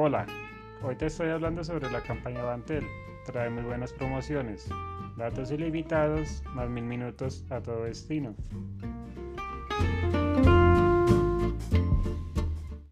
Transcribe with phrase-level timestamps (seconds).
[0.00, 0.26] Hola,
[0.80, 2.86] hoy te estoy hablando sobre la campaña Bantel.
[3.26, 4.68] Trae muy buenas promociones,
[5.16, 8.32] datos ilimitados, más mil minutos a todo destino.